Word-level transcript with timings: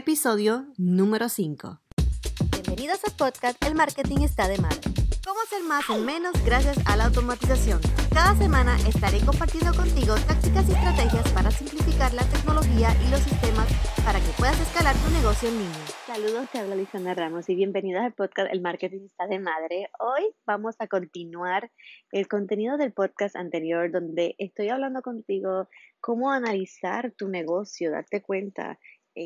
episodio 0.00 0.64
número 0.78 1.28
5. 1.28 1.78
Bienvenidos 2.52 3.04
al 3.04 3.14
podcast 3.18 3.62
El 3.62 3.74
Marketing 3.74 4.22
está 4.22 4.48
de 4.48 4.56
madre. 4.56 4.80
¿Cómo 5.22 5.38
hacer 5.42 5.62
más 5.62 5.90
en 5.90 6.06
menos 6.06 6.32
gracias 6.42 6.78
a 6.86 6.96
la 6.96 7.04
automatización? 7.04 7.80
Cada 8.08 8.34
semana 8.34 8.78
estaré 8.88 9.20
compartiendo 9.20 9.74
contigo 9.74 10.14
tácticas 10.26 10.66
y 10.70 10.72
estrategias 10.72 11.30
para 11.32 11.50
simplificar 11.50 12.14
la 12.14 12.24
tecnología 12.24 12.96
y 13.06 13.10
los 13.10 13.20
sistemas 13.20 13.68
para 14.02 14.18
que 14.20 14.32
puedas 14.38 14.58
escalar 14.58 14.96
tu 14.96 15.10
negocio 15.10 15.50
en 15.50 15.58
línea. 15.58 15.86
Saludos, 16.06 16.48
te 16.50 16.60
habla 16.60 16.76
Lisandra 16.76 17.12
Ramos 17.12 17.46
y 17.50 17.54
bienvenidos 17.54 18.02
al 18.02 18.14
podcast 18.14 18.50
El 18.50 18.62
Marketing 18.62 19.04
está 19.04 19.26
de 19.26 19.38
madre. 19.38 19.90
Hoy 19.98 20.34
vamos 20.46 20.76
a 20.78 20.86
continuar 20.86 21.70
el 22.10 22.26
contenido 22.26 22.78
del 22.78 22.94
podcast 22.94 23.36
anterior 23.36 23.92
donde 23.92 24.34
estoy 24.38 24.70
hablando 24.70 25.02
contigo 25.02 25.68
cómo 26.00 26.30
analizar 26.30 27.12
tu 27.12 27.28
negocio, 27.28 27.90
darte 27.90 28.22
cuenta 28.22 28.78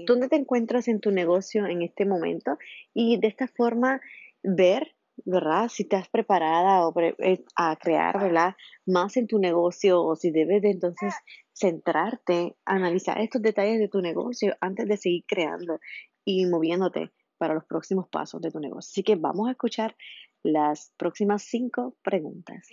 dónde 0.06 0.28
te 0.28 0.36
encuentras 0.36 0.88
en 0.88 1.00
tu 1.00 1.10
negocio 1.10 1.66
en 1.66 1.82
este 1.82 2.04
momento 2.06 2.58
y 2.92 3.18
de 3.18 3.28
esta 3.28 3.48
forma 3.48 4.00
ver 4.42 4.94
¿verdad? 5.24 5.68
Si 5.68 5.84
estás 5.84 6.08
preparada 6.08 6.86
o 6.86 7.00
eh, 7.00 7.44
a 7.56 7.76
crear, 7.76 8.20
¿verdad? 8.20 8.56
Más 8.86 9.16
en 9.16 9.26
tu 9.26 9.38
negocio 9.38 10.02
o 10.02 10.16
si 10.16 10.30
debes 10.30 10.62
de 10.62 10.70
entonces 10.70 11.14
centrarte, 11.52 12.56
analizar 12.64 13.20
estos 13.20 13.42
detalles 13.42 13.78
de 13.78 13.88
tu 13.88 14.00
negocio 14.00 14.56
antes 14.60 14.88
de 14.88 14.96
seguir 14.96 15.24
creando 15.26 15.80
y 16.24 16.46
moviéndote 16.46 17.12
para 17.38 17.54
los 17.54 17.64
próximos 17.64 18.08
pasos 18.08 18.40
de 18.40 18.50
tu 18.50 18.58
negocio. 18.58 18.90
Así 18.90 19.02
que 19.02 19.16
vamos 19.16 19.48
a 19.48 19.52
escuchar 19.52 19.96
las 20.42 20.92
próximas 20.96 21.42
cinco 21.42 21.96
preguntas. 22.02 22.68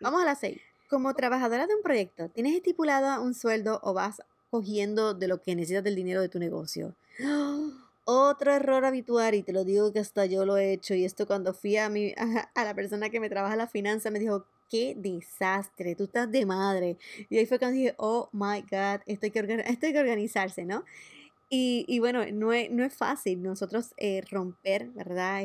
Vamos 0.00 0.22
a 0.22 0.24
las 0.24 0.40
seis. 0.40 0.60
Como 0.88 1.14
trabajadora 1.14 1.66
de 1.66 1.74
un 1.74 1.82
proyecto, 1.82 2.30
¿tienes 2.30 2.54
estipulado 2.54 3.22
un 3.22 3.34
sueldo 3.34 3.78
o 3.82 3.92
vas 3.92 4.22
cogiendo 4.50 5.14
de 5.14 5.28
lo 5.28 5.42
que 5.42 5.54
necesitas 5.54 5.84
del 5.84 5.94
dinero 5.94 6.20
de 6.20 6.28
tu 6.28 6.38
negocio? 6.38 6.94
Otro 8.04 8.52
error 8.52 8.86
habitual, 8.86 9.34
y 9.34 9.42
te 9.42 9.52
lo 9.52 9.64
digo 9.64 9.92
que 9.92 9.98
hasta 9.98 10.24
yo 10.24 10.46
lo 10.46 10.56
he 10.56 10.72
hecho, 10.72 10.94
y 10.94 11.04
esto 11.04 11.26
cuando 11.26 11.52
fui 11.52 11.76
a, 11.76 11.90
mi, 11.90 12.14
a, 12.54 12.64
la 12.64 12.74
persona 12.74 13.10
que 13.10 13.20
me 13.20 13.28
trabaja 13.28 13.54
la 13.56 13.66
finanza, 13.66 14.10
me 14.10 14.18
dijo, 14.18 14.46
qué 14.70 14.94
desastre, 14.96 15.94
tú 15.94 16.04
estás 16.04 16.30
de 16.30 16.46
madre. 16.46 16.96
Y 17.28 17.38
ahí 17.38 17.46
fue 17.46 17.58
cuando 17.58 17.76
dije, 17.76 17.94
oh 17.98 18.28
my 18.32 18.62
God, 18.62 19.02
esto 19.06 19.26
hay 19.26 19.30
que, 19.30 19.64
esto 19.66 19.86
hay 19.86 19.92
que 19.92 19.98
organizarse, 19.98 20.64
¿no? 20.64 20.84
Y, 21.50 21.84
y, 21.88 21.98
bueno, 21.98 22.24
no 22.32 22.52
es, 22.52 22.70
no 22.70 22.84
es 22.84 22.94
fácil 22.94 23.42
nosotros 23.42 23.94
eh, 23.96 24.22
romper, 24.30 24.90
¿verdad? 24.90 25.42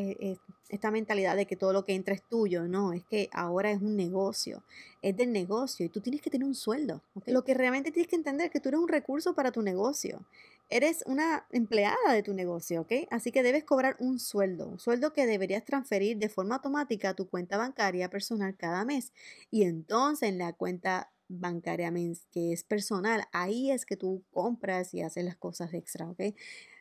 esta 0.73 0.92
mentalidad 0.92 1.36
de 1.36 1.46
que 1.46 1.56
todo 1.56 1.72
lo 1.72 1.86
que 1.86 1.94
entra 1.94 2.16
es 2.16 2.23
tuyo, 2.23 2.68
no, 2.68 2.94
es 2.94 3.04
que 3.06 3.30
ahora 3.32 3.70
es 3.72 3.80
un 3.80 3.96
negocio, 3.96 4.64
es 5.04 5.16
del 5.16 5.31
negocio 5.31 5.86
y 5.86 5.90
tú 5.90 6.02
tienes 6.02 6.22
que 6.22 6.31
tener 6.31 6.48
un 6.48 6.56
sueldo. 6.56 7.02
Lo 7.28 7.44
que 7.44 7.54
realmente 7.54 7.92
tienes 7.92 8.09
que 8.09 8.16
entender 8.16 8.48
es 8.48 8.52
que 8.52 8.59
tú 8.59 8.70
eres 8.70 8.81
un 8.81 8.88
recurso 8.88 9.36
para 9.36 9.52
tu 9.52 9.62
negocio, 9.62 10.26
eres 10.70 11.04
una 11.06 11.46
empleada 11.52 12.12
de 12.12 12.24
tu 12.24 12.34
negocio, 12.34 12.81
¿ok? 12.81 12.92
Así 13.12 13.31
que 13.31 13.44
debes 13.44 13.64
cobrar 13.64 13.96
un 14.00 14.18
sueldo, 14.18 14.68
un 14.68 14.80
sueldo 14.80 15.14
que 15.14 15.28
deberías 15.28 15.64
transferir 15.64 16.18
de 16.18 16.30
forma 16.30 16.56
automática 16.56 17.09
a 17.09 17.14
tu 17.14 17.30
cuenta 17.30 17.58
bancaria 17.58 18.09
personal 18.09 18.56
cada 18.58 18.84
mes. 18.84 19.14
Y 19.52 19.64
entonces 19.64 20.30
en 20.30 20.40
la 20.40 20.54
cuenta 20.54 21.12
bancaria 21.28 21.92
que 22.32 22.54
es 22.54 22.64
personal, 22.64 23.26
ahí 23.32 23.72
es 23.72 23.86
que 23.86 23.98
tú 23.98 24.24
compras 24.32 24.94
y 24.94 25.02
haces 25.02 25.24
las 25.24 25.38
cosas 25.38 25.74
extra, 25.74 26.10
¿ok? 26.10 26.36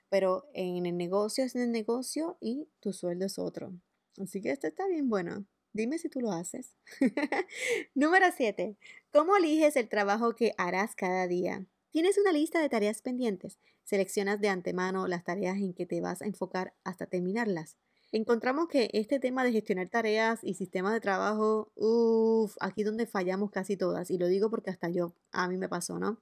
Pero 0.09 0.49
en 0.53 0.87
el 0.87 0.97
negocio 0.97 1.45
es 1.45 1.55
en 1.55 1.63
el 1.63 1.73
negocio 1.73 2.37
y 2.41 2.69
tu 2.81 2.93
sueldo 2.93 3.27
es 3.27 3.39
otro. 3.39 3.73
Así 4.21 4.41
que 4.41 4.51
esto 4.51 4.67
está 4.67 4.87
bien 4.87 5.09
bueno. 5.09 5.47
Dime 5.73 5.99
si 5.99 6.11
tú 6.11 6.21
lo 6.21 6.33
haces. 6.33 6.75
Número 7.95 8.27
7. 8.37 8.77
¿Cómo 9.11 9.37
eliges 9.37 9.77
el 9.77 9.89
trabajo 9.89 10.35
que 10.35 10.53
harás 10.59 10.95
cada 10.95 11.27
día? 11.27 11.67
Tienes 11.91 12.19
una 12.19 12.33
lista 12.33 12.61
de 12.61 12.69
tareas 12.69 13.01
pendientes. 13.01 13.59
Seleccionas 13.85 14.41
de 14.41 14.49
antemano 14.49 15.09
las 15.09 15.25
tareas 15.25 15.57
en 15.57 15.73
que 15.73 15.87
te 15.87 16.03
vas 16.03 16.21
a 16.21 16.27
enfocar 16.27 16.75
hasta 16.85 17.07
terminarlas 17.07 17.79
encontramos 18.13 18.69
que 18.69 18.91
este 18.93 19.19
tema 19.19 19.43
de 19.43 19.53
gestionar 19.53 19.89
tareas 19.89 20.41
y 20.43 20.55
sistemas 20.55 20.93
de 20.93 21.01
trabajo, 21.01 21.73
uff, 21.75 22.57
aquí 22.61 22.85
donde 22.85 23.07
fallamos 23.07 23.51
casi 23.51 23.77
todas, 23.77 24.11
y 24.11 24.19
lo 24.19 24.29
digo 24.29 24.51
porque 24.51 24.71
hasta 24.71 24.91
yo, 24.91 25.15
a 25.33 25.49
mí 25.49 25.57
me 25.57 25.69
pasó, 25.69 25.99
¿no? 25.99 26.19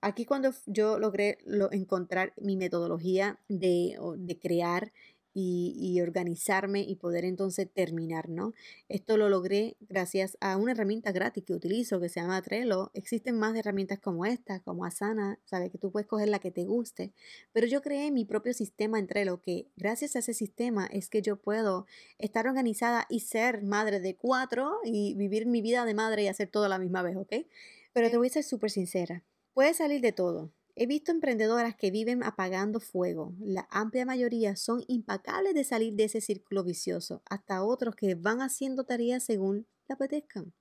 Aquí 0.00 0.24
cuando 0.24 0.50
yo 0.66 0.98
logré 0.98 1.38
encontrar 1.72 2.32
mi 2.36 2.56
metodología 2.56 3.38
de, 3.48 3.96
de 4.18 4.38
crear 4.38 4.92
y, 5.38 6.00
organizarme 6.00 6.80
y 6.80 6.96
poder 6.96 7.24
entonces 7.24 7.68
terminar, 7.70 8.30
¿no? 8.30 8.54
Esto 8.88 9.18
lo 9.18 9.28
logré 9.28 9.76
gracias 9.80 10.38
a 10.40 10.56
una 10.56 10.72
herramienta 10.72 11.12
gratis 11.12 11.44
que 11.44 11.52
utilizo 11.52 12.00
que 12.00 12.08
se 12.08 12.20
llama 12.20 12.40
Trello. 12.40 12.90
Existen 12.94 13.38
más 13.38 13.54
herramientas 13.54 13.98
como 13.98 14.24
esta, 14.24 14.60
como 14.60 14.86
Asana, 14.86 15.38
sabes 15.44 15.70
que 15.70 15.78
tú 15.78 15.90
puedes 15.90 16.06
coger 16.06 16.28
la 16.28 16.38
que 16.38 16.50
te 16.50 16.64
guste, 16.64 17.12
pero 17.52 17.66
yo 17.66 17.82
creé 17.82 18.10
mi 18.10 18.24
propio 18.24 18.54
sistema 18.54 18.98
en 18.98 19.06
Trello 19.06 19.42
que 19.42 19.68
gracias 19.76 20.16
a 20.16 20.20
ese 20.20 20.32
sistema 20.32 20.86
es 20.86 21.10
que 21.10 21.20
yo 21.20 21.36
puedo 21.36 21.86
estar 22.18 22.46
organizada 22.46 23.06
y 23.10 23.20
ser 23.20 23.62
madre 23.62 24.00
de 24.00 24.16
cuatro 24.16 24.78
y 24.84 25.14
vivir 25.14 25.46
mi 25.46 25.60
vida 25.60 25.84
de 25.84 25.94
madre 25.94 26.22
y 26.22 26.28
hacer 26.28 26.48
todo 26.48 26.64
a 26.64 26.68
la 26.68 26.78
misma 26.78 27.02
vez, 27.02 27.16
¿ok? 27.16 27.46
Pero 27.92 28.10
te 28.10 28.16
voy 28.16 28.28
a 28.28 28.30
ser 28.30 28.44
súper 28.44 28.70
sincera. 28.70 29.22
Puede 29.52 29.74
salir 29.74 30.00
de 30.00 30.12
todo. 30.12 30.50
He 30.78 30.86
visto 30.86 31.10
emprendedoras 31.10 31.74
que 31.74 31.90
viven 31.90 32.22
apagando 32.22 32.80
fuego. 32.80 33.34
La 33.40 33.66
amplia 33.70 34.04
mayoría 34.04 34.56
son 34.56 34.84
impacables 34.88 35.54
de 35.54 35.64
salir 35.64 35.94
de 35.94 36.04
ese 36.04 36.20
círculo 36.20 36.64
vicioso, 36.64 37.22
hasta 37.30 37.64
otros 37.64 37.96
que 37.96 38.14
van 38.14 38.42
haciendo 38.42 38.84
tareas 38.84 39.24
según 39.24 39.66
le 39.88 39.94
apetezcan. 39.94 40.52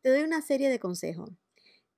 Te 0.00 0.10
doy 0.10 0.22
una 0.22 0.42
serie 0.42 0.70
de 0.70 0.78
consejos. 0.78 1.30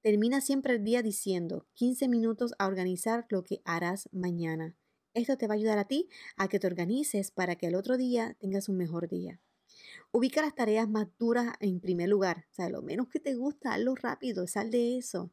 Termina 0.00 0.40
siempre 0.40 0.72
el 0.72 0.84
día 0.84 1.02
diciendo 1.02 1.66
15 1.74 2.08
minutos 2.08 2.54
a 2.58 2.66
organizar 2.66 3.26
lo 3.28 3.44
que 3.44 3.60
harás 3.66 4.08
mañana. 4.10 4.78
Esto 5.12 5.36
te 5.36 5.46
va 5.46 5.52
a 5.52 5.56
ayudar 5.58 5.76
a 5.76 5.86
ti 5.86 6.08
a 6.38 6.48
que 6.48 6.58
te 6.58 6.66
organices 6.66 7.30
para 7.30 7.56
que 7.56 7.66
el 7.66 7.74
otro 7.74 7.98
día 7.98 8.38
tengas 8.40 8.70
un 8.70 8.78
mejor 8.78 9.06
día. 9.06 9.38
Ubica 10.12 10.42
las 10.42 10.54
tareas 10.54 10.88
más 10.88 11.08
duras 11.18 11.54
en 11.60 11.80
primer 11.80 12.08
lugar. 12.08 12.46
O 12.50 12.54
sea, 12.54 12.68
lo 12.68 12.82
menos 12.82 13.08
que 13.08 13.20
te 13.20 13.34
gusta, 13.34 13.74
hazlo 13.74 13.94
rápido, 13.94 14.46
sal 14.46 14.70
de 14.70 14.98
eso. 14.98 15.30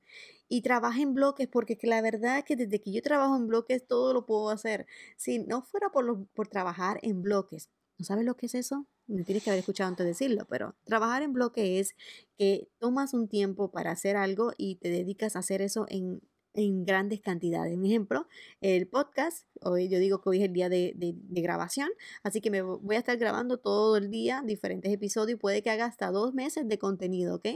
Y 0.50 0.62
trabaja 0.62 1.02
en 1.02 1.14
bloques, 1.14 1.48
porque 1.48 1.78
la 1.84 2.02
verdad 2.02 2.40
es 2.40 2.46
que 2.46 2.56
desde 2.56 2.82
que 2.82 2.92
yo 2.92 3.02
trabajo 3.02 3.36
en 3.36 3.48
bloques 3.48 3.86
todo 3.88 4.14
lo 4.14 4.26
puedo 4.26 4.50
hacer. 4.50 4.86
Si 5.18 5.40
no 5.40 5.62
fuera 5.62 5.90
por, 5.90 6.28
por 6.28 6.48
trabajar 6.48 7.00
en 7.02 7.22
bloques, 7.22 7.70
¿no 7.98 8.06
sabes 8.06 8.26
lo 8.26 8.36
que 8.36 8.46
es 8.46 8.56
eso? 8.56 8.88
Me 9.08 9.24
tienes 9.24 9.44
que 9.44 9.50
haber 9.50 9.60
escuchado 9.60 9.88
antes 9.90 10.04
de 10.04 10.10
decirlo, 10.10 10.46
pero 10.50 10.76
trabajar 10.84 11.24
en 11.24 11.34
bloques 11.34 11.64
es 11.66 11.96
que 12.38 12.70
tomas 12.78 13.14
un 13.14 13.28
tiempo 13.30 13.72
para 13.72 13.92
hacer 13.92 14.18
algo 14.18 14.52
y 14.58 14.76
te 14.76 14.90
dedicas 14.90 15.36
a 15.36 15.40
hacer 15.40 15.62
eso 15.62 15.86
en 15.90 16.22
en 16.58 16.86
grandes 16.86 17.22
cantidades. 17.22 17.78
Un 17.78 17.86
ejemplo, 17.86 18.28
el 18.62 18.88
podcast, 18.88 19.46
hoy 19.62 19.90
yo 19.90 20.00
digo 20.00 20.22
que 20.22 20.30
hoy 20.30 20.38
es 20.40 20.46
el 20.46 20.54
día 20.54 20.70
de, 20.70 20.94
grabación, 21.30 21.90
así 22.24 22.42
que 22.42 22.50
me 22.50 22.64
voy 22.64 22.96
a 22.96 23.00
estar 23.00 23.16
grabando 23.18 23.60
todo 23.60 23.96
el 23.96 24.10
día 24.10 24.42
diferentes 24.44 24.92
episodios 24.92 25.38
y 25.38 25.40
puede 25.40 25.62
que 25.62 25.70
haga 25.70 25.86
hasta 25.86 26.10
dos 26.10 26.34
meses 26.34 26.68
de 26.68 26.80
contenido, 26.80 27.36
¿ok? 27.36 27.48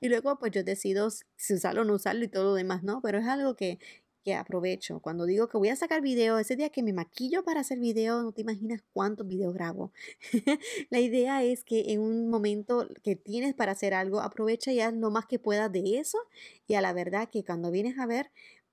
Y 0.00 0.08
luego 0.08 0.38
pues 0.40 0.50
yo 0.52 0.64
decido 0.64 1.08
si 1.36 1.54
usarlo 1.54 1.82
o 1.82 1.84
no 1.84 1.94
usarlo 1.94 2.24
y 2.24 2.28
todo 2.28 2.44
lo 2.44 2.54
demás, 2.54 2.82
¿no? 2.82 3.00
Pero 3.00 3.18
es 3.18 3.26
algo 3.26 3.54
que, 3.54 3.78
aprovecho. 4.34 5.00
Cuando 5.00 5.24
digo 5.26 5.48
que 5.48 5.58
voy 5.58 5.68
a 5.68 5.76
sacar 5.76 6.00
video, 6.02 6.38
ese 6.38 6.56
día 6.56 6.70
que 6.70 6.82
me 6.82 6.92
maquillo 6.92 7.44
para 7.44 7.60
hacer 7.60 7.78
video, 7.78 8.22
no 8.22 8.32
te 8.32 8.42
imaginas 8.42 8.82
cuántos 8.92 9.26
videos 9.26 9.54
grabo. 9.54 9.92
la 10.90 11.00
idea 11.00 11.42
es 11.42 11.64
que 11.64 11.92
en 11.92 12.00
un 12.00 12.28
momento 12.28 12.88
que 13.02 13.16
tienes 13.16 13.54
para 13.54 13.72
hacer 13.72 13.94
algo, 13.94 14.20
aprovecha 14.20 14.72
y 14.72 14.80
haz 14.80 14.94
lo 14.94 15.10
más 15.10 15.26
que 15.26 15.38
puedas 15.38 15.70
de 15.72 15.98
eso. 15.98 16.18
Y 16.66 16.74
a 16.74 16.80
la 16.80 16.92
verdad 16.92 17.28
que 17.30 17.44
cuando 17.44 17.70
vienes 17.70 17.98
a 17.98 18.06
ver, 18.06 18.30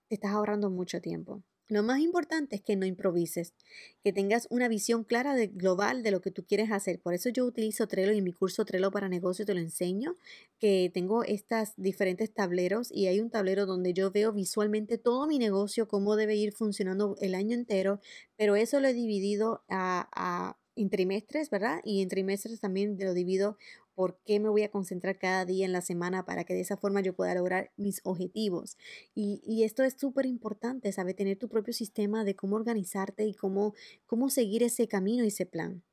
estás 0.10 0.32
ahorrando 0.32 0.70
mucho 0.70 1.02
tiempo. 1.02 1.42
Lo 1.68 1.82
más 1.82 2.00
importante 2.00 2.56
es 2.58 2.62
que 2.62 2.76
no 2.76 2.86
improvises, 2.86 3.56
que 4.04 4.14
tengas 4.14 4.48
una 4.52 4.68
visión 4.68 5.04
clara 5.04 5.34
de 5.34 5.48
global 5.48 6.04
de 6.04 6.12
lo 6.12 6.22
que 6.22 6.30
tú 6.30 6.46
quieres 6.46 6.72
hacer. 6.72 7.00
Por 7.00 7.16
eso 7.16 7.30
yo 7.30 7.44
utilizo 7.44 7.88
Trello 7.88 8.12
y 8.12 8.20
en 8.20 8.24
mi 8.24 8.34
curso 8.34 8.66
Trello 8.66 8.92
para 8.92 9.10
negocios 9.10 9.48
te 9.48 9.56
lo 9.56 9.60
enseño, 9.60 10.16
que 10.60 10.92
tengo 10.94 11.24
estas 11.24 11.74
diferentes 11.76 12.32
tableros 12.32 12.92
y 12.92 13.08
hay 13.08 13.20
un 13.20 13.32
tablero 13.32 13.66
donde 13.66 13.94
yo 13.94 14.12
veo 14.12 14.32
visualmente 14.32 15.00
todo 15.00 15.26
mi 15.26 15.40
negocio, 15.40 15.88
cómo 15.88 16.16
debe 16.16 16.36
ir 16.36 16.54
funcionando 16.54 17.16
el 17.20 17.34
año 17.34 17.56
entero, 17.56 18.00
pero 18.38 18.56
eso 18.56 18.80
lo 18.80 18.88
he 18.88 18.94
dividido 18.94 19.64
a, 19.68 20.08
a 20.12 20.58
en 20.76 20.90
trimestres, 20.90 21.50
¿verdad? 21.50 21.80
Y 21.84 22.02
en 22.02 22.10
trimestres 22.10 22.60
también 22.60 22.98
lo 23.00 23.14
divido 23.14 23.58
por 23.96 24.20
qué 24.26 24.40
me 24.40 24.50
voy 24.50 24.64
a 24.64 24.72
concentrar 24.72 25.18
cada 25.18 25.46
día 25.46 25.66
en 25.66 25.72
la 25.72 25.82
semana 25.82 26.26
para 26.26 26.44
que 26.44 26.54
de 26.54 26.62
esa 26.62 26.78
forma 26.78 27.02
yo 27.02 27.16
pueda 27.16 27.34
lograr 27.34 27.72
mis 27.78 28.02
objetivos. 28.04 28.78
Y, 29.16 29.64
esto 29.64 29.84
es 29.84 29.96
súper 29.98 30.26
importante, 30.26 30.92
¿sabes? 30.92 31.16
Tener 31.16 31.38
tu 31.40 31.50
propio 31.50 31.74
sistema 31.74 32.24
de 32.24 32.36
cómo 32.36 32.56
organizarte 32.56 33.26
y 33.26 33.34
cómo, 33.34 33.74
cómo 34.06 34.30
seguir 34.30 34.62
ese 34.62 34.88
camino 34.88 35.24
y 35.24 35.30
ese 35.30 35.46
plan. 35.46 35.84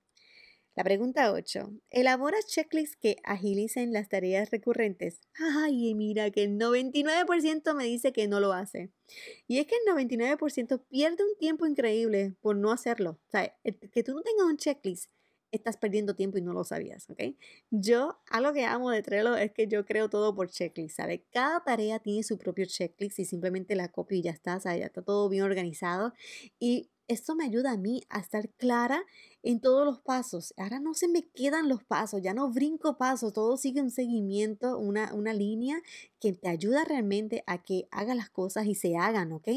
La 0.75 0.85
pregunta 0.85 1.33
8. 1.33 1.71
¿Elabora 1.91 2.39
checklists 2.47 2.97
que 2.97 3.17
agilicen 3.25 3.93
las 3.93 4.09
tareas 4.09 4.51
recurrentes? 4.51 5.21
Ay, 5.35 5.95
mira 5.95 6.31
que 6.31 6.45
el 6.45 6.59
99% 6.59 7.75
me 7.75 7.85
dice 7.85 8.13
que 8.13 8.27
no 8.27 8.41
lo 8.41 8.55
hace. 8.55 8.91
Y 9.47 9.59
es 9.59 9.67
que 9.67 9.75
el 9.77 9.95
99% 9.95 10.83
pierde 10.89 11.25
un 11.25 11.37
tiempo 11.39 11.67
increíble 11.67 12.35
por 12.41 12.57
no 12.57 12.73
hacerlo. 12.73 13.21
O 13.29 13.31
sea, 13.31 13.55
que 13.93 14.03
tú 14.03 14.15
no 14.15 14.23
tengas 14.23 14.47
un 14.47 14.57
checklist 14.57 15.11
estás 15.53 15.77
perdiendo 15.77 16.15
tiempo 16.17 16.39
y 16.39 16.43
no 16.43 16.53
lo 16.53 16.65
sabías, 16.65 17.09
¿ok? 17.11 17.37
Yo, 17.71 18.19
algo 18.31 18.53
que 18.53 18.65
amo 18.65 18.91
de 18.91 19.03
Trello 19.03 19.37
es 19.37 19.53
que 19.53 19.69
yo 19.69 19.85
creo 19.85 20.09
todo 20.09 20.35
por 20.35 20.51
checklist, 20.51 20.97
¿sabes? 20.97 21.21
Cada 21.31 21.63
tarea 21.63 21.99
tiene 22.01 22.23
su 22.23 22.39
propio 22.39 22.65
checklist 22.67 23.19
y 23.21 23.25
simplemente 23.25 23.77
la 23.77 23.89
copio 23.89 24.19
y 24.19 24.23
ya 24.23 24.31
está, 24.33 24.59
sea, 24.61 24.77
ya 24.77 24.87
está 24.87 25.03
todo 25.03 25.29
bien 25.29 25.45
organizado. 25.45 26.13
Y 26.59 26.91
esto 27.13 27.35
me 27.35 27.45
ayuda 27.45 27.73
a 27.73 27.77
mí 27.77 28.03
a 28.09 28.21
estar 28.21 28.49
clara 28.51 29.05
en 29.43 29.61
todos 29.61 29.85
los 29.85 30.01
pasos. 30.01 30.55
Ahora 30.57 30.81
no 30.81 30.95
se 30.95 31.09
me 31.09 31.29
quedan 31.29 31.69
los 31.69 31.83
pasos, 31.85 32.23
ya 32.23 32.35
no 32.35 32.51
brinco 32.51 32.97
pasos, 32.97 33.33
todo 33.33 33.57
sigue 33.57 33.81
un 33.81 33.91
seguimiento, 33.91 34.79
una, 34.79 35.13
una 35.15 35.33
línea 35.33 35.83
que 36.21 36.33
te 36.33 36.49
ayuda 36.49 36.85
realmente 36.85 37.43
a 37.47 37.63
que 37.63 37.89
haga 37.91 38.15
las 38.15 38.31
cosas 38.31 38.67
y 38.67 38.75
se 38.75 38.97
hagan, 38.97 39.33
¿ok? 39.33 39.49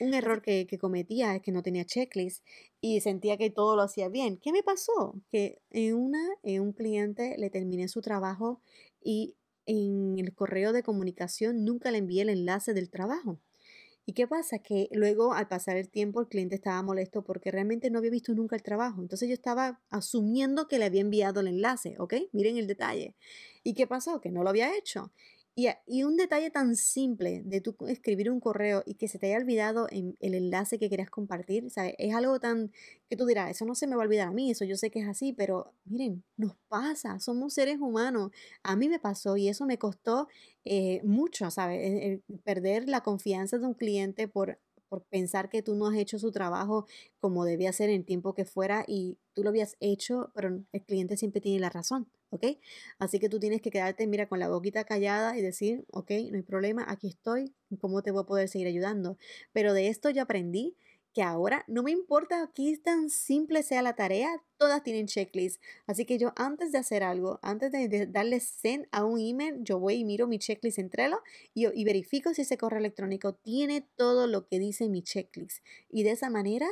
Un 0.00 0.14
error 0.14 0.42
que, 0.42 0.66
que 0.66 0.78
cometía 0.78 1.34
es 1.36 1.42
que 1.42 1.52
no 1.52 1.62
tenía 1.62 1.84
checklist 1.84 2.44
y 2.80 3.00
sentía 3.00 3.36
que 3.36 3.50
todo 3.50 3.76
lo 3.76 3.82
hacía 3.82 4.08
bien. 4.08 4.36
¿Qué 4.36 4.52
me 4.52 4.62
pasó? 4.62 5.14
Que 5.30 5.60
en 5.70 5.94
una, 5.94 6.22
en 6.42 6.62
un 6.62 6.72
cliente 6.72 7.36
le 7.38 7.50
terminé 7.50 7.88
su 7.88 8.00
trabajo 8.00 8.60
y 9.02 9.34
en 9.66 10.18
el 10.18 10.34
correo 10.34 10.72
de 10.72 10.82
comunicación 10.82 11.64
nunca 11.64 11.90
le 11.90 11.98
envié 11.98 12.22
el 12.22 12.30
enlace 12.30 12.74
del 12.74 12.90
trabajo. 12.90 13.38
¿Y 14.10 14.12
qué 14.12 14.26
pasa? 14.26 14.58
Que 14.58 14.88
luego 14.90 15.34
al 15.34 15.46
pasar 15.46 15.76
el 15.76 15.88
tiempo 15.88 16.20
el 16.20 16.26
cliente 16.26 16.56
estaba 16.56 16.82
molesto 16.82 17.22
porque 17.22 17.52
realmente 17.52 17.92
no 17.92 17.98
había 18.00 18.10
visto 18.10 18.34
nunca 18.34 18.56
el 18.56 18.62
trabajo. 18.64 19.00
Entonces 19.00 19.28
yo 19.28 19.34
estaba 19.34 19.80
asumiendo 19.88 20.66
que 20.66 20.80
le 20.80 20.86
había 20.86 21.00
enviado 21.00 21.38
el 21.38 21.46
enlace, 21.46 21.94
¿ok? 21.96 22.14
Miren 22.32 22.56
el 22.56 22.66
detalle. 22.66 23.14
¿Y 23.62 23.74
qué 23.74 23.86
pasó? 23.86 24.20
Que 24.20 24.32
no 24.32 24.42
lo 24.42 24.50
había 24.50 24.76
hecho. 24.76 25.12
Y, 25.86 26.02
un 26.04 26.16
detalle 26.16 26.50
tan 26.50 26.76
simple 26.76 27.42
de 27.44 27.60
tú 27.60 27.76
escribir 27.86 28.30
un 28.30 28.40
correo 28.40 28.82
y 28.86 28.94
que 28.94 29.08
se 29.08 29.18
te 29.18 29.26
haya 29.26 29.36
olvidado 29.36 29.86
en 29.90 30.16
el 30.20 30.34
enlace 30.34 30.78
que 30.78 30.88
querías 30.88 31.10
compartir, 31.10 31.70
¿sabes? 31.70 31.94
Es 31.98 32.14
algo 32.14 32.40
tan 32.40 32.72
que 33.08 33.16
tú 33.16 33.26
dirás, 33.26 33.50
eso 33.50 33.64
no 33.66 33.74
se 33.74 33.86
me 33.86 33.96
va 33.96 34.02
a 34.02 34.06
olvidar 34.06 34.28
a 34.28 34.32
mí, 34.32 34.50
eso 34.50 34.64
yo 34.64 34.76
sé 34.76 34.90
que 34.90 35.00
es 35.00 35.08
así, 35.08 35.32
pero 35.32 35.74
miren, 35.84 36.24
nos 36.36 36.56
pasa, 36.68 37.18
somos 37.18 37.54
seres 37.54 37.78
humanos. 37.80 38.30
A 38.62 38.76
mí 38.76 38.88
me 38.88 38.98
pasó 38.98 39.36
y 39.36 39.48
eso 39.48 39.66
me 39.66 39.78
costó 39.78 40.28
eh, 40.64 41.00
mucho, 41.04 41.50
¿sabes? 41.50 42.20
perder 42.44 42.88
la 42.88 43.02
confianza 43.02 43.58
de 43.58 43.66
un 43.66 43.74
cliente 43.74 44.28
por 44.28 44.58
por 44.90 45.04
pensar 45.04 45.48
que 45.48 45.62
tú 45.62 45.74
no 45.76 45.86
has 45.86 45.96
hecho 45.96 46.18
su 46.18 46.32
trabajo 46.32 46.86
como 47.20 47.46
debía 47.46 47.72
ser 47.72 47.88
en 47.88 48.00
el 48.00 48.04
tiempo 48.04 48.34
que 48.34 48.44
fuera 48.44 48.84
y 48.86 49.16
tú 49.32 49.42
lo 49.42 49.50
habías 49.50 49.76
hecho, 49.80 50.30
pero 50.34 50.48
el 50.72 50.82
cliente 50.84 51.16
siempre 51.16 51.40
tiene 51.40 51.60
la 51.60 51.70
razón, 51.70 52.10
¿ok? 52.30 52.44
Así 52.98 53.18
que 53.20 53.28
tú 53.28 53.38
tienes 53.38 53.62
que 53.62 53.70
quedarte, 53.70 54.06
mira, 54.06 54.28
con 54.28 54.40
la 54.40 54.48
boquita 54.48 54.84
callada 54.84 55.38
y 55.38 55.42
decir, 55.42 55.86
ok, 55.92 56.10
no 56.30 56.36
hay 56.36 56.42
problema, 56.42 56.84
aquí 56.88 57.08
estoy, 57.08 57.54
¿cómo 57.80 58.02
te 58.02 58.10
voy 58.10 58.22
a 58.22 58.26
poder 58.26 58.48
seguir 58.48 58.66
ayudando? 58.66 59.16
Pero 59.52 59.72
de 59.72 59.88
esto 59.88 60.10
yo 60.10 60.22
aprendí 60.22 60.76
que 61.12 61.22
ahora 61.22 61.64
no 61.66 61.82
me 61.82 61.90
importa 61.90 62.42
aquí 62.42 62.76
tan 62.76 63.10
simple 63.10 63.62
sea 63.62 63.82
la 63.82 63.96
tarea, 63.96 64.42
todas 64.56 64.82
tienen 64.82 65.06
checklist. 65.06 65.60
Así 65.86 66.04
que 66.04 66.18
yo 66.18 66.32
antes 66.36 66.72
de 66.72 66.78
hacer 66.78 67.02
algo, 67.02 67.40
antes 67.42 67.72
de, 67.72 68.06
darle 68.06 68.40
send 68.40 68.86
a 68.92 69.04
un 69.04 69.18
email, 69.18 69.58
yo 69.62 69.78
voy 69.78 69.94
y 69.94 70.04
miro 70.04 70.26
mi 70.26 70.38
checklist 70.38 70.78
en 70.78 70.90
Trello 70.90 71.20
y, 71.54 71.66
y 71.66 71.84
verifico 71.84 72.32
si 72.34 72.42
ese 72.42 72.58
correo 72.58 72.78
electrónico 72.78 73.34
tiene 73.34 73.88
todo 73.96 74.26
lo 74.26 74.46
que 74.46 74.58
dice 74.58 74.88
mi 74.88 75.02
checklist. 75.02 75.64
Y 75.88 76.04
de 76.04 76.12
esa 76.12 76.30
manera 76.30 76.68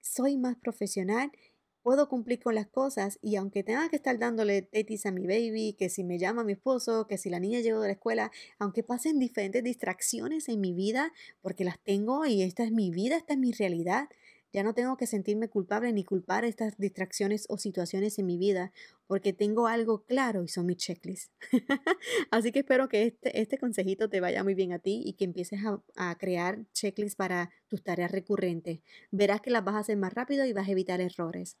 soy 0.00 0.36
más 0.36 0.56
profesional 0.56 1.32
puedo 1.82 2.08
cumplir 2.08 2.40
con 2.40 2.54
las 2.54 2.66
cosas 2.66 3.18
y 3.22 3.36
aunque 3.36 3.62
tenga 3.62 3.88
que 3.88 3.96
estar 3.96 4.18
dándole 4.18 4.62
tetis 4.62 5.06
a 5.06 5.10
mi 5.10 5.26
baby, 5.26 5.74
que 5.78 5.88
si 5.88 6.04
me 6.04 6.18
llama 6.18 6.44
mi 6.44 6.52
esposo, 6.52 7.06
que 7.06 7.18
si 7.18 7.30
la 7.30 7.40
niña 7.40 7.60
llegó 7.60 7.80
de 7.80 7.88
la 7.88 7.94
escuela, 7.94 8.30
aunque 8.58 8.82
pasen 8.82 9.18
diferentes 9.18 9.62
distracciones 9.62 10.48
en 10.48 10.60
mi 10.60 10.72
vida, 10.72 11.12
porque 11.40 11.64
las 11.64 11.78
tengo 11.78 12.24
y 12.26 12.42
esta 12.42 12.64
es 12.64 12.72
mi 12.72 12.90
vida, 12.90 13.16
esta 13.16 13.34
es 13.34 13.38
mi 13.38 13.52
realidad, 13.52 14.08
ya 14.52 14.62
no 14.62 14.74
tengo 14.74 14.96
que 14.96 15.06
sentirme 15.06 15.48
culpable 15.48 15.92
ni 15.92 16.04
culpar 16.04 16.44
estas 16.44 16.76
distracciones 16.76 17.46
o 17.48 17.56
situaciones 17.56 18.18
en 18.18 18.26
mi 18.26 18.36
vida 18.36 18.72
porque 19.06 19.32
tengo 19.32 19.66
algo 19.66 20.04
claro 20.04 20.42
y 20.42 20.48
son 20.48 20.66
mis 20.66 20.76
checklists. 20.76 21.30
Así 22.30 22.52
que 22.52 22.60
espero 22.60 22.88
que 22.88 23.04
este, 23.04 23.40
este 23.40 23.58
consejito 23.58 24.08
te 24.08 24.20
vaya 24.20 24.44
muy 24.44 24.54
bien 24.54 24.72
a 24.72 24.78
ti 24.78 25.02
y 25.04 25.14
que 25.14 25.24
empieces 25.24 25.60
a, 25.64 25.82
a 25.96 26.14
crear 26.16 26.66
checklists 26.72 27.16
para 27.16 27.50
tus 27.68 27.82
tareas 27.82 28.10
recurrentes. 28.10 28.80
Verás 29.10 29.40
que 29.40 29.50
las 29.50 29.64
vas 29.64 29.76
a 29.76 29.80
hacer 29.80 29.96
más 29.96 30.12
rápido 30.12 30.44
y 30.44 30.52
vas 30.52 30.68
a 30.68 30.72
evitar 30.72 31.00
errores. 31.00 31.56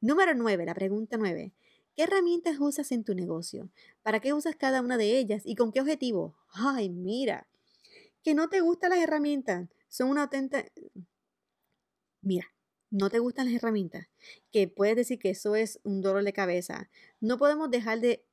Número 0.00 0.34
9, 0.34 0.64
la 0.64 0.74
pregunta 0.74 1.16
9. 1.18 1.52
¿Qué 1.94 2.04
herramientas 2.04 2.58
usas 2.60 2.92
en 2.92 3.04
tu 3.04 3.14
negocio? 3.14 3.68
¿Para 4.02 4.20
qué 4.20 4.32
usas 4.32 4.56
cada 4.56 4.80
una 4.80 4.96
de 4.96 5.18
ellas 5.18 5.42
y 5.44 5.56
con 5.56 5.72
qué 5.72 5.80
objetivo? 5.80 6.36
Ay, 6.52 6.88
mira, 6.88 7.48
que 8.22 8.34
no 8.34 8.48
te 8.48 8.60
gustan 8.60 8.90
las 8.90 9.00
herramientas. 9.00 9.68
Son 9.88 10.08
una 10.08 10.30
mira, 12.22 12.46
no 12.90 13.10
te 13.10 13.18
gustan 13.20 13.46
las 13.46 13.54
herramientas, 13.54 14.08
que 14.52 14.68
puedes 14.68 14.96
decir 14.96 15.18
que 15.18 15.30
eso 15.30 15.54
es 15.56 15.80
un 15.84 16.02
dolor 16.02 16.24
de 16.24 16.32
cabeza. 16.32 16.90
No 17.20 17.38
podemos 17.38 17.70
dejar 17.70 18.00
de 18.00 18.24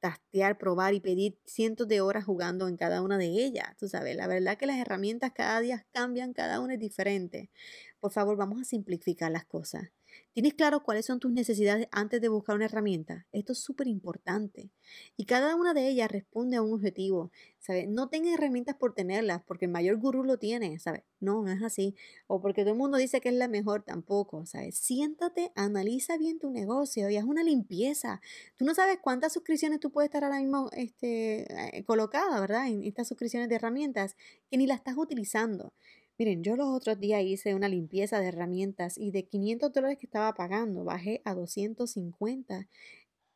tastear, 0.00 0.58
probar 0.58 0.94
y 0.94 1.00
pedir 1.00 1.38
cientos 1.44 1.88
de 1.88 2.00
horas 2.00 2.24
jugando 2.24 2.68
en 2.68 2.76
cada 2.76 3.00
una 3.02 3.16
de 3.18 3.26
ellas. 3.26 3.76
Tú 3.78 3.88
sabes, 3.88 4.16
la 4.16 4.26
verdad 4.26 4.58
que 4.58 4.66
las 4.66 4.78
herramientas 4.78 5.32
cada 5.34 5.60
día 5.60 5.86
cambian, 5.92 6.34
cada 6.34 6.60
una 6.60 6.74
es 6.74 6.80
diferente. 6.80 7.50
Por 8.00 8.12
favor, 8.12 8.36
vamos 8.36 8.60
a 8.60 8.64
simplificar 8.64 9.30
las 9.30 9.46
cosas. 9.46 9.90
¿Tienes 10.32 10.54
claro 10.54 10.82
cuáles 10.82 11.06
son 11.06 11.20
tus 11.20 11.30
necesidades 11.30 11.86
antes 11.92 12.20
de 12.20 12.28
buscar 12.28 12.56
una 12.56 12.64
herramienta? 12.64 13.26
Esto 13.30 13.52
es 13.52 13.60
súper 13.60 13.86
importante. 13.86 14.70
Y 15.16 15.26
cada 15.26 15.54
una 15.54 15.74
de 15.74 15.88
ellas 15.88 16.10
responde 16.10 16.56
a 16.56 16.62
un 16.62 16.72
objetivo. 16.72 17.30
¿Sabes? 17.60 17.88
No 17.88 18.08
tengas 18.08 18.34
herramientas 18.34 18.76
por 18.76 18.94
tenerlas, 18.94 19.42
porque 19.46 19.64
el 19.64 19.70
mayor 19.70 19.96
gurú 19.96 20.22
lo 20.22 20.38
tiene, 20.38 20.78
¿sabes? 20.80 21.02
No, 21.20 21.42
no 21.42 21.50
es 21.50 21.62
así. 21.62 21.94
O 22.26 22.42
porque 22.42 22.62
todo 22.62 22.72
el 22.72 22.78
mundo 22.78 22.98
dice 22.98 23.20
que 23.20 23.30
es 23.30 23.34
la 23.34 23.48
mejor, 23.48 23.84
tampoco, 23.84 24.44
¿sabes? 24.44 24.76
Siéntate, 24.76 25.50
analiza 25.54 26.18
bien 26.18 26.38
tu 26.38 26.50
negocio 26.50 27.08
y 27.08 27.16
haz 27.16 27.24
una 27.24 27.42
limpieza. 27.42 28.20
Tú 28.56 28.64
no 28.64 28.74
sabes 28.74 28.98
cuántas 29.00 29.32
suscripciones 29.32 29.80
tú 29.80 29.90
puedes 29.90 30.08
estar 30.08 30.24
ahora 30.24 30.40
mismo 30.40 30.68
este, 30.72 31.78
eh, 31.78 31.84
colocada, 31.84 32.38
¿verdad? 32.40 32.68
En 32.68 32.84
estas 32.84 33.08
suscripciones 33.08 33.48
de 33.48 33.54
herramientas 33.54 34.16
que 34.50 34.58
ni 34.58 34.66
las 34.66 34.78
estás 34.78 34.96
utilizando. 34.98 35.72
Miren, 36.18 36.44
yo 36.44 36.54
los 36.56 36.68
otros 36.68 37.00
días 37.00 37.22
hice 37.24 37.54
una 37.54 37.68
limpieza 37.68 38.20
de 38.20 38.28
herramientas 38.28 38.98
y 38.98 39.10
de 39.10 39.24
500 39.26 39.72
dólares 39.72 39.98
que 39.98 40.06
estaba 40.06 40.32
pagando 40.34 40.84
bajé 40.84 41.20
a 41.24 41.34
250 41.34 42.68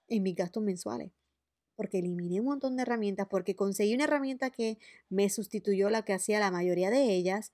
en 0.09 0.23
mis 0.23 0.37
gastos 0.37 0.63
mensuales. 0.63 1.11
Porque 1.77 1.99
eliminé 1.99 2.41
un 2.41 2.47
montón 2.47 2.77
de 2.77 2.83
herramientas, 2.83 3.29
porque 3.31 3.57
conseguí 3.57 3.95
una 3.95 4.05
herramienta 4.05 4.51
que 4.51 4.79
me 5.11 5.31
sustituyó 5.31 5.91
la 5.91 6.05
que 6.05 6.13
hacía 6.15 6.41
la 6.41 6.51
mayoría 6.53 6.91
de 6.91 7.15
ellas. 7.15 7.53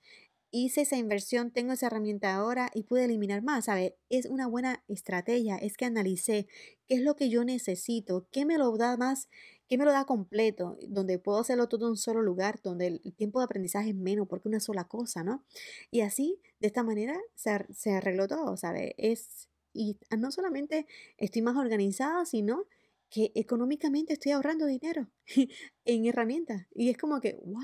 Hice 0.57 0.83
esa 0.83 0.97
inversión, 0.97 1.51
tengo 1.51 1.73
esa 1.73 1.89
herramienta 1.89 2.33
ahora 2.35 2.71
y 2.75 2.85
pude 2.85 3.05
eliminar 3.05 3.43
más. 3.43 3.65
¿Sabe? 3.65 3.97
Es 4.09 4.27
una 4.27 4.47
buena 4.47 4.85
estrategia. 4.87 5.57
Es 5.57 5.77
que 5.77 5.85
analicé 5.85 6.47
qué 6.87 6.95
es 6.95 7.01
lo 7.01 7.17
que 7.17 7.29
yo 7.29 7.45
necesito, 7.45 8.29
qué 8.31 8.45
me 8.45 8.57
lo 8.57 8.77
da 8.77 8.97
más 8.97 9.29
¿Qué 9.69 9.79
me 9.79 9.85
lo 9.85 9.93
da 9.93 10.05
completo? 10.05 10.77
Donde 10.89 11.19
puedo 11.19 11.39
hacerlo 11.39 11.69
todo 11.69 11.87
en 11.87 11.93
un 11.93 11.97
solo 11.97 12.23
lugar, 12.23 12.61
donde 12.63 12.87
el 12.87 13.15
tiempo 13.15 13.41
de 13.41 13.47
aprendizaje 13.47 13.91
es 13.91 13.97
menos, 13.97 14.29
porque 14.29 14.49
una 14.49 14.61
sola 14.61 14.85
cosa, 14.85 15.25
¿no? 15.25 15.43
Y 15.91 16.03
así, 16.03 16.39
de 16.61 16.67
esta 16.67 16.83
manera, 16.83 17.19
se, 17.35 17.67
se 17.73 17.93
arregló 17.93 18.29
todo, 18.29 18.57
¿sabes? 18.59 18.93
Es, 18.99 19.49
y 19.73 19.97
no 20.19 20.31
solamente 20.31 20.87
estoy 21.17 21.41
más 21.43 21.57
organizada, 21.57 22.27
sino 22.27 22.67
que 23.15 23.31
económicamente 23.37 24.15
estoy 24.15 24.33
ahorrando 24.33 24.67
dinero 24.67 25.09
en 25.85 26.05
herramientas. 26.05 26.67
Y 26.75 26.91
es 26.91 26.99
como 26.99 27.21
que, 27.21 27.39
¿what? 27.45 27.63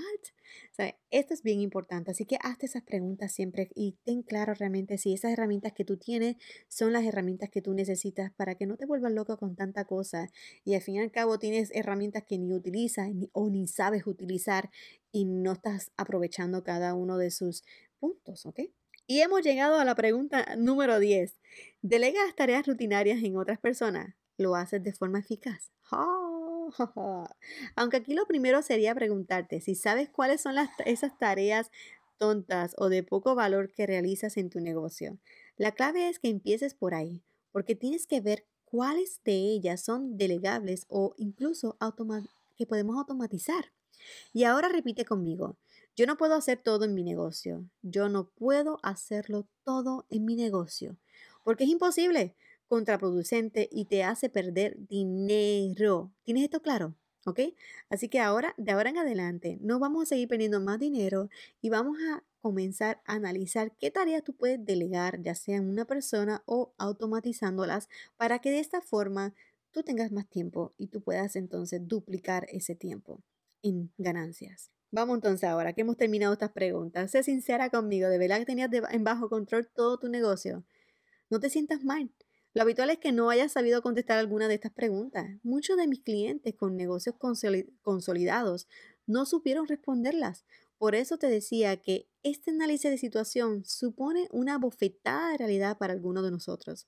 esto 1.10 1.34
es 1.34 1.42
bien 1.42 1.58
importante. 1.60 2.12
Así 2.12 2.24
que 2.24 2.38
hazte 2.40 2.66
esas 2.66 2.84
preguntas 2.84 3.32
siempre 3.32 3.68
y 3.74 3.96
ten 4.04 4.22
claro 4.22 4.54
realmente 4.54 4.96
si 4.96 5.12
esas 5.12 5.32
herramientas 5.32 5.72
que 5.72 5.84
tú 5.84 5.96
tienes 5.96 6.36
son 6.68 6.92
las 6.92 7.04
herramientas 7.04 7.50
que 7.50 7.62
tú 7.62 7.74
necesitas 7.74 8.32
para 8.34 8.54
que 8.54 8.66
no 8.66 8.76
te 8.76 8.86
vuelvas 8.86 9.10
loco 9.10 9.38
con 9.38 9.56
tanta 9.56 9.86
cosa. 9.86 10.30
Y 10.64 10.74
al 10.74 10.82
fin 10.82 10.94
y 10.94 11.00
al 11.00 11.10
cabo 11.10 11.40
tienes 11.40 11.72
herramientas 11.74 12.22
que 12.28 12.38
ni 12.38 12.52
utilizas 12.52 13.12
ni, 13.12 13.28
o 13.32 13.50
ni 13.50 13.66
sabes 13.66 14.06
utilizar 14.06 14.70
y 15.10 15.24
no 15.24 15.54
estás 15.54 15.90
aprovechando 15.96 16.62
cada 16.62 16.94
uno 16.94 17.18
de 17.18 17.32
sus 17.32 17.64
puntos, 17.98 18.46
¿ok? 18.46 18.60
Y 19.08 19.22
hemos 19.22 19.42
llegado 19.42 19.80
a 19.80 19.84
la 19.84 19.96
pregunta 19.96 20.54
número 20.56 21.00
10. 21.00 21.36
¿Delegas 21.82 22.36
tareas 22.36 22.68
rutinarias 22.68 23.20
en 23.24 23.36
otras 23.36 23.58
personas? 23.58 24.19
Lo 24.40 24.56
haces 24.56 24.82
de 24.82 24.92
forma 24.92 25.20
eficaz. 25.20 25.70
Aunque 27.76 27.96
aquí 27.96 28.14
lo 28.14 28.26
primero 28.26 28.62
sería 28.62 28.94
preguntarte 28.94 29.60
si 29.60 29.74
sabes 29.74 30.08
cuáles 30.08 30.40
son 30.40 30.54
las, 30.54 30.70
esas 30.84 31.18
tareas 31.18 31.70
tontas 32.18 32.74
o 32.78 32.88
de 32.88 33.02
poco 33.02 33.34
valor 33.34 33.72
que 33.72 33.86
realizas 33.86 34.36
en 34.36 34.50
tu 34.50 34.60
negocio. 34.60 35.18
La 35.56 35.72
clave 35.72 36.08
es 36.08 36.18
que 36.18 36.28
empieces 36.28 36.74
por 36.74 36.94
ahí, 36.94 37.22
porque 37.52 37.74
tienes 37.74 38.06
que 38.06 38.20
ver 38.20 38.46
cuáles 38.64 39.20
de 39.24 39.32
ellas 39.32 39.82
son 39.82 40.16
delegables 40.16 40.86
o 40.88 41.14
incluso 41.16 41.76
que 42.56 42.66
podemos 42.66 42.96
automatizar. 42.96 43.72
Y 44.32 44.44
ahora 44.44 44.68
repite 44.68 45.04
conmigo, 45.04 45.56
yo 45.96 46.06
no 46.06 46.16
puedo 46.16 46.34
hacer 46.34 46.58
todo 46.62 46.84
en 46.84 46.94
mi 46.94 47.02
negocio, 47.02 47.64
yo 47.82 48.08
no 48.08 48.28
puedo 48.28 48.78
hacerlo 48.82 49.46
todo 49.64 50.06
en 50.08 50.24
mi 50.24 50.36
negocio, 50.36 50.96
porque 51.44 51.64
es 51.64 51.70
imposible 51.70 52.34
contraproducente 52.70 53.68
y 53.72 53.86
te 53.86 54.04
hace 54.04 54.30
perder 54.30 54.76
dinero. 54.86 56.12
¿Tienes 56.22 56.44
esto 56.44 56.62
claro? 56.62 56.94
¿Ok? 57.26 57.40
Así 57.90 58.08
que 58.08 58.20
ahora, 58.20 58.54
de 58.58 58.70
ahora 58.70 58.90
en 58.90 58.98
adelante, 58.98 59.58
no 59.60 59.80
vamos 59.80 60.04
a 60.04 60.06
seguir 60.06 60.28
perdiendo 60.28 60.60
más 60.60 60.78
dinero 60.78 61.28
y 61.60 61.68
vamos 61.68 61.98
a 62.08 62.22
comenzar 62.40 63.02
a 63.06 63.14
analizar 63.14 63.76
qué 63.76 63.90
tareas 63.90 64.22
tú 64.22 64.34
puedes 64.34 64.64
delegar, 64.64 65.20
ya 65.20 65.34
sea 65.34 65.56
en 65.56 65.68
una 65.68 65.84
persona 65.84 66.44
o 66.46 66.72
automatizándolas, 66.78 67.88
para 68.16 68.38
que 68.38 68.52
de 68.52 68.60
esta 68.60 68.80
forma 68.80 69.34
tú 69.72 69.82
tengas 69.82 70.12
más 70.12 70.28
tiempo 70.28 70.72
y 70.78 70.86
tú 70.86 71.02
puedas 71.02 71.34
entonces 71.34 71.86
duplicar 71.88 72.46
ese 72.50 72.76
tiempo 72.76 73.20
en 73.62 73.92
ganancias. 73.98 74.70
Vamos 74.92 75.16
entonces 75.16 75.48
ahora 75.50 75.72
que 75.72 75.80
hemos 75.80 75.96
terminado 75.96 76.32
estas 76.34 76.52
preguntas. 76.52 77.10
Sé 77.10 77.24
sincera 77.24 77.68
conmigo, 77.68 78.08
¿de 78.08 78.18
verdad 78.18 78.38
que 78.38 78.46
tenías 78.46 78.70
en 78.92 79.02
bajo 79.02 79.28
control 79.28 79.68
todo 79.74 79.98
tu 79.98 80.08
negocio? 80.08 80.64
No 81.30 81.40
te 81.40 81.50
sientas 81.50 81.82
mal. 81.84 82.12
Lo 82.52 82.62
habitual 82.62 82.90
es 82.90 82.98
que 82.98 83.12
no 83.12 83.30
hayas 83.30 83.52
sabido 83.52 83.80
contestar 83.80 84.18
alguna 84.18 84.48
de 84.48 84.54
estas 84.54 84.72
preguntas. 84.72 85.24
Muchos 85.44 85.76
de 85.76 85.86
mis 85.86 86.00
clientes 86.00 86.54
con 86.56 86.76
negocios 86.76 87.14
consolidados 87.82 88.66
no 89.06 89.24
supieron 89.24 89.68
responderlas. 89.68 90.44
Por 90.76 90.96
eso 90.96 91.16
te 91.16 91.28
decía 91.28 91.76
que 91.76 92.08
este 92.22 92.50
análisis 92.50 92.90
de 92.90 92.98
situación 92.98 93.64
supone 93.64 94.28
una 94.30 94.58
bofetada 94.58 95.30
de 95.30 95.38
realidad 95.38 95.78
para 95.78 95.92
algunos 95.92 96.22
de 96.22 96.30
nosotros. 96.30 96.86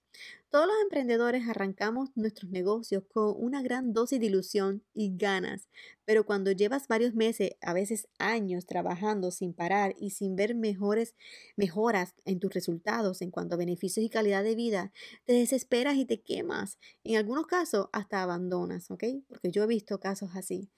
Todos 0.51 0.67
los 0.67 0.77
emprendedores 0.83 1.49
arrancamos 1.49 2.11
nuestros 2.15 2.51
negocios 2.51 3.05
con 3.11 3.35
una 3.39 3.63
gran 3.63 3.95
dosis 3.95 4.21
de 4.21 4.27
ilusión 4.27 4.85
y 4.93 5.17
ganas, 5.17 5.71
pero 6.05 6.27
cuando 6.27 6.53
llevas 6.53 6.89
varios 6.89 7.15
meses, 7.15 7.53
a 7.63 7.73
veces 7.73 8.07
años 8.19 8.67
trabajando 8.67 9.31
sin 9.31 9.55
parar 9.55 9.95
y 9.99 10.11
sin 10.11 10.37
ver 10.37 10.55
mejores 10.55 11.15
mejoras 11.57 12.15
en 12.27 12.39
tus 12.39 12.53
resultados 12.53 13.23
en 13.23 13.31
cuanto 13.31 13.55
a 13.55 13.59
beneficios 13.59 14.05
y 14.05 14.11
calidad 14.11 14.45
de 14.45 14.55
vida, 14.55 14.93
te 15.25 15.33
desesperas 15.33 15.97
y 15.97 16.05
te 16.05 16.21
quemas. 16.21 16.79
En 17.03 17.17
algunos 17.17 17.47
casos 17.47 17.89
hasta 17.93 18.23
abandonas, 18.23 18.91
¿ok? 18.91 19.05
Porque 19.29 19.51
yo 19.51 19.63
he 19.63 19.67
visto 19.67 20.01
casos 20.01 20.33
así. 20.35 20.69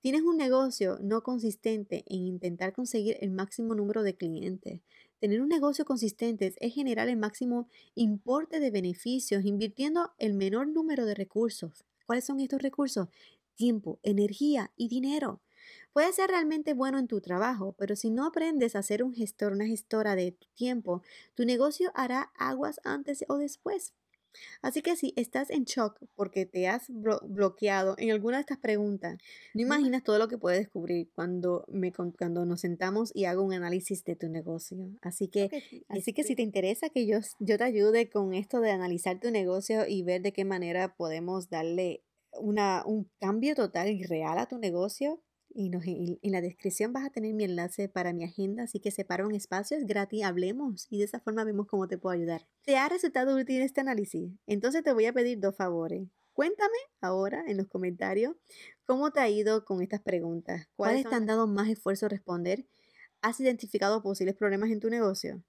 Tienes 0.00 0.22
un 0.22 0.36
negocio 0.36 0.98
no 1.00 1.24
consistente 1.24 2.04
en 2.06 2.20
intentar 2.20 2.72
conseguir 2.72 3.16
el 3.20 3.32
máximo 3.32 3.74
número 3.74 4.03
de 4.04 4.14
clientes. 4.14 4.80
Tener 5.18 5.40
un 5.40 5.48
negocio 5.48 5.84
consistente 5.84 6.54
es 6.56 6.74
generar 6.74 7.08
el 7.08 7.16
máximo 7.16 7.68
importe 7.94 8.60
de 8.60 8.70
beneficios 8.70 9.44
invirtiendo 9.44 10.12
el 10.18 10.34
menor 10.34 10.68
número 10.68 11.06
de 11.06 11.14
recursos. 11.14 11.84
¿Cuáles 12.06 12.26
son 12.26 12.40
estos 12.40 12.62
recursos? 12.62 13.08
Tiempo, 13.56 13.98
energía 14.02 14.70
y 14.76 14.88
dinero. 14.88 15.40
Puedes 15.92 16.16
ser 16.16 16.28
realmente 16.28 16.74
bueno 16.74 16.98
en 16.98 17.08
tu 17.08 17.20
trabajo, 17.20 17.74
pero 17.78 17.96
si 17.96 18.10
no 18.10 18.26
aprendes 18.26 18.76
a 18.76 18.82
ser 18.82 19.02
un 19.02 19.14
gestor, 19.14 19.52
una 19.52 19.66
gestora 19.66 20.14
de 20.14 20.32
tu 20.32 20.46
tiempo, 20.54 21.02
tu 21.34 21.44
negocio 21.44 21.90
hará 21.94 22.32
aguas 22.36 22.80
antes 22.84 23.24
o 23.28 23.38
después. 23.38 23.94
Así 24.62 24.82
que 24.82 24.96
si 24.96 25.12
estás 25.16 25.50
en 25.50 25.64
shock 25.64 25.98
porque 26.14 26.46
te 26.46 26.68
has 26.68 26.86
bloqueado 26.88 27.94
en 27.98 28.10
alguna 28.10 28.38
de 28.38 28.42
estas 28.42 28.58
preguntas, 28.58 29.18
no 29.54 29.62
imaginas 29.62 30.02
todo 30.02 30.18
lo 30.18 30.28
que 30.28 30.38
puedes 30.38 30.60
descubrir 30.60 31.10
cuando, 31.14 31.64
me, 31.68 31.92
cuando 31.92 32.44
nos 32.44 32.60
sentamos 32.60 33.10
y 33.14 33.24
hago 33.24 33.42
un 33.42 33.52
análisis 33.52 34.04
de 34.04 34.16
tu 34.16 34.28
negocio. 34.28 34.90
Así 35.02 35.28
que, 35.28 35.84
así 35.88 36.12
que 36.12 36.24
si 36.24 36.34
te 36.34 36.42
interesa 36.42 36.88
que 36.88 37.06
yo, 37.06 37.18
yo 37.38 37.58
te 37.58 37.64
ayude 37.64 38.10
con 38.10 38.34
esto 38.34 38.60
de 38.60 38.70
analizar 38.70 39.20
tu 39.20 39.30
negocio 39.30 39.86
y 39.86 40.02
ver 40.02 40.22
de 40.22 40.32
qué 40.32 40.44
manera 40.44 40.96
podemos 40.96 41.48
darle 41.50 42.02
una, 42.38 42.82
un 42.86 43.10
cambio 43.20 43.54
total 43.54 43.90
y 43.90 44.02
real 44.04 44.38
a 44.38 44.46
tu 44.46 44.58
negocio, 44.58 45.20
y 45.54 46.18
en, 46.22 46.32
la 46.32 46.40
descripción 46.40 46.92
vas 46.92 47.04
a 47.04 47.10
tener 47.10 47.32
mi 47.32 47.44
enlace 47.44 47.88
para 47.88 48.12
mi 48.12 48.24
agenda, 48.24 48.64
así 48.64 48.80
que 48.80 48.90
separa 48.90 49.24
un 49.24 49.34
espacio, 49.34 49.76
es 49.76 49.86
gratis, 49.86 50.24
hablemos 50.24 50.88
y 50.90 50.98
de 50.98 51.04
esa 51.04 51.20
forma 51.20 51.44
vemos 51.44 51.66
cómo 51.68 51.86
te 51.86 51.96
puedo 51.96 52.14
ayudar. 52.14 52.46
¿Te 52.62 52.76
ha 52.76 52.88
resultado 52.88 53.36
útil 53.36 53.62
este 53.62 53.80
análisis? 53.80 54.32
Entonces 54.46 54.82
te 54.82 54.92
voy 54.92 55.06
a 55.06 55.12
pedir 55.12 55.38
dos 55.38 55.56
favores. 55.56 56.08
Cuéntame 56.32 56.76
ahora 57.00 57.44
en 57.46 57.56
los 57.56 57.68
comentarios 57.68 58.34
cómo 58.84 59.12
te 59.12 59.20
ha 59.20 59.28
ido 59.28 59.64
con 59.64 59.80
estas 59.80 60.00
preguntas. 60.00 60.68
¿Cuáles 60.74 61.08
te 61.08 61.14
han 61.14 61.26
dado 61.26 61.46
más 61.46 61.68
esfuerzo 61.68 62.06
a 62.06 62.08
responder? 62.08 62.66
¿Has 63.22 63.38
identificado 63.38 64.02
posibles 64.02 64.34
problemas 64.34 64.70
en 64.70 64.80
tu 64.80 64.90
negocio? 64.90 65.40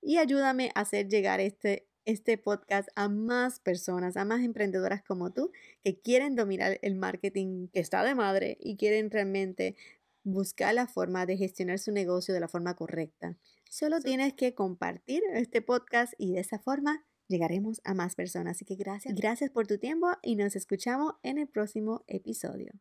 Y 0.00 0.18
ayúdame 0.18 0.70
a 0.76 0.82
hacer 0.82 1.08
llegar 1.08 1.40
este 1.40 1.88
este 2.08 2.38
podcast 2.38 2.88
a 2.96 3.10
más 3.10 3.60
personas, 3.60 4.16
a 4.16 4.24
más 4.24 4.40
emprendedoras 4.42 5.02
como 5.02 5.30
tú 5.30 5.52
que 5.84 6.00
quieren 6.00 6.36
dominar 6.36 6.78
el 6.80 6.94
marketing 6.94 7.68
que 7.68 7.80
está 7.80 8.02
de 8.02 8.14
madre 8.14 8.56
y 8.60 8.78
quieren 8.78 9.10
realmente 9.10 9.76
buscar 10.24 10.74
la 10.74 10.86
forma 10.86 11.26
de 11.26 11.36
gestionar 11.36 11.78
su 11.78 11.92
negocio 11.92 12.32
de 12.32 12.40
la 12.40 12.48
forma 12.48 12.74
correcta. 12.76 13.36
Solo 13.68 14.00
tienes 14.00 14.32
que 14.32 14.54
compartir 14.54 15.22
este 15.34 15.60
podcast 15.60 16.14
y 16.16 16.32
de 16.32 16.40
esa 16.40 16.58
forma 16.58 17.04
llegaremos 17.28 17.82
a 17.84 17.92
más 17.92 18.14
personas. 18.14 18.56
Así 18.56 18.64
que 18.64 18.76
gracias, 18.76 19.14
gracias 19.14 19.50
por 19.50 19.66
tu 19.66 19.76
tiempo 19.76 20.08
y 20.22 20.36
nos 20.36 20.56
escuchamos 20.56 21.12
en 21.22 21.36
el 21.36 21.46
próximo 21.46 22.04
episodio. 22.06 22.72